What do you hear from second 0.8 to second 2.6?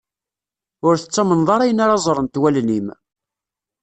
Ur tettamneḍ ara ayen ara ẓrent